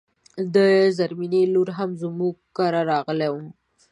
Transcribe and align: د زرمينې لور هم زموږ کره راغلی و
د 0.55 0.57
زرمينې 0.97 1.41
لور 1.53 1.69
هم 1.77 1.89
زموږ 2.01 2.35
کره 2.57 2.81
راغلی 2.91 3.29
و 3.31 3.35